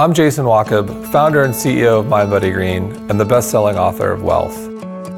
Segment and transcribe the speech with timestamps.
[0.00, 4.56] I'm Jason Wachob, founder and CEO of MindBodyGreen and the best selling author of Wellth.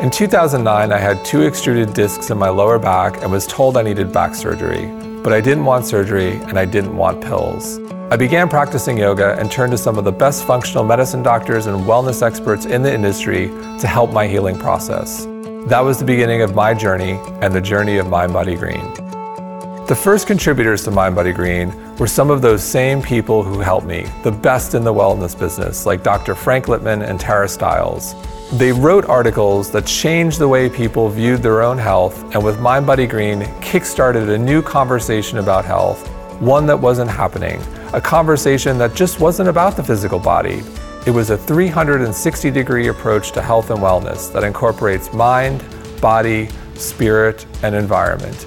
[0.00, 3.82] In 2009, I had two extruded discs in my lower back and was told I
[3.82, 4.86] needed back surgery.
[5.22, 7.78] But I didn't want surgery and I didn't want pills.
[8.10, 11.86] I began practicing yoga and turned to some of the best functional medicine doctors and
[11.86, 13.46] wellness experts in the industry
[13.78, 15.24] to help my healing process.
[15.68, 19.86] That was the beginning of my journey and the journey of MindBodyGreen.
[19.86, 24.32] The first contributors to MindBodyGreen were some of those same people who helped me, the
[24.32, 26.34] best in the wellness business, like Dr.
[26.34, 28.14] Frank Lipman and Tara Stiles.
[28.54, 33.44] They wrote articles that changed the way people viewed their own health, and with MindBodyGreen,
[33.60, 36.08] kickstarted a new conversation about health,
[36.40, 40.62] one that wasn't happening, a conversation that just wasn't about the physical body.
[41.06, 45.64] It was a 360 degree approach to health and wellness that incorporates mind,
[46.00, 48.46] body, spirit, and environment.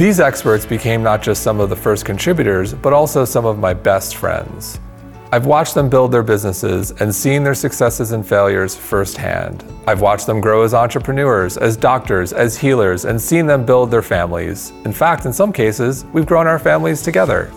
[0.00, 3.74] These experts became not just some of the first contributors, but also some of my
[3.74, 4.80] best friends.
[5.30, 9.62] I've watched them build their businesses and seen their successes and failures firsthand.
[9.86, 14.00] I've watched them grow as entrepreneurs, as doctors, as healers, and seen them build their
[14.00, 14.70] families.
[14.86, 17.52] In fact, in some cases, we've grown our families together.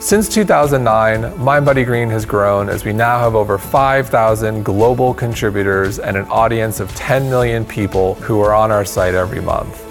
[0.00, 6.26] Since 2009, MindBodyGreen has grown as we now have over 5,000 global contributors and an
[6.26, 9.89] audience of 10 million people who are on our site every month.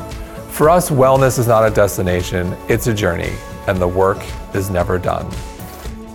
[0.59, 3.31] For us, wellness is not a destination, it's a journey,
[3.67, 4.21] and the work
[4.53, 5.25] is never done.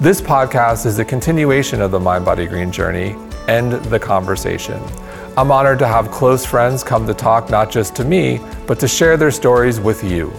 [0.00, 3.16] This podcast is a continuation of the MindBodyGreen journey
[3.48, 4.82] and the conversation.
[5.38, 8.86] I'm honored to have close friends come to talk not just to me, but to
[8.86, 10.30] share their stories with you.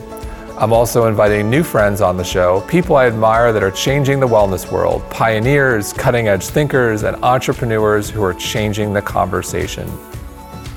[0.60, 4.28] I'm also inviting new friends on the show, people I admire that are changing the
[4.28, 9.90] wellness world, pioneers, cutting edge thinkers, and entrepreneurs who are changing the conversation.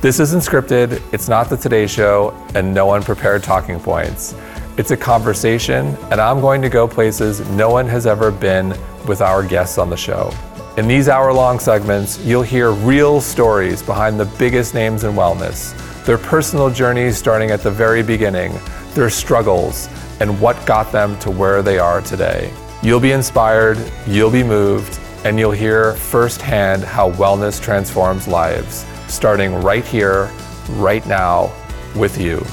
[0.01, 4.33] This isn't scripted, it's not the Today Show, and no one prepared talking points.
[4.77, 8.69] It's a conversation, and I'm going to go places no one has ever been
[9.09, 10.33] with our guests on the show.
[10.77, 15.75] In these hour long segments, you'll hear real stories behind the biggest names in wellness,
[16.05, 18.57] their personal journeys starting at the very beginning,
[18.95, 19.89] their struggles,
[20.21, 22.53] and what got them to where they are today.
[22.85, 29.55] You'll be inspired, you'll be moved, and you'll hear firsthand how wellness transforms lives starting
[29.63, 30.31] right here,
[30.71, 31.53] right now,
[31.97, 32.45] with you.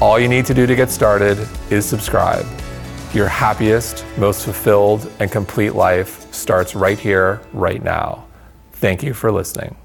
[0.00, 1.38] All you need to do to get started
[1.70, 2.46] is subscribe.
[3.12, 8.26] Your happiest, most fulfilled, and complete life starts right here, right now.
[8.72, 9.76] Thank you for listening.